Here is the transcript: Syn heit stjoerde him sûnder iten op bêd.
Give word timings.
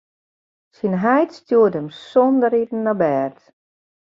Syn 0.75 0.95
heit 1.03 1.31
stjoerde 1.37 1.77
him 1.79 1.89
sûnder 2.09 2.53
iten 2.63 2.89
op 2.91 2.97
bêd. 3.01 3.35